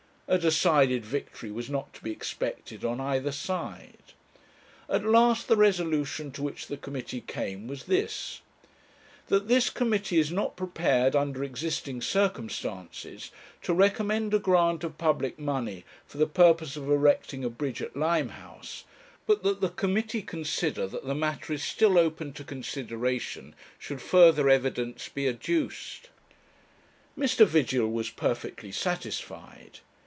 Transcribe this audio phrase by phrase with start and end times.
[0.27, 4.13] A decided victory was not to be expected on either side.
[4.87, 8.39] At last the resolution to which the committee came was this:
[9.27, 13.31] 'That this committee is not prepared, under existing circumstances,
[13.63, 17.97] to recommend a grant of public money for the purpose of erecting a bridge at
[17.97, 18.85] Limehouse;
[19.27, 24.47] but that the committee consider that the matter is still open to consideration should further
[24.49, 26.07] evidence be adduced.'
[27.19, 27.45] Mr.
[27.45, 29.79] Vigil was perfectly satisfied.